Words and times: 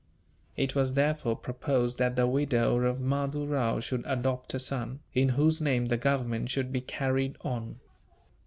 It 0.57 0.73
was 0.73 0.95
therefore 0.95 1.35
proposed 1.35 1.99
that 1.99 2.15
the 2.15 2.25
widow 2.25 2.79
of 2.85 2.99
Mahdoo 2.99 3.45
Rao 3.45 3.79
should 3.79 4.01
adopt 4.07 4.51
a 4.55 4.59
son, 4.59 5.01
in 5.13 5.29
whose 5.37 5.61
name 5.61 5.89
the 5.89 5.97
government 5.97 6.49
should 6.49 6.71
be 6.73 6.81
carried 6.81 7.37
on. 7.41 7.79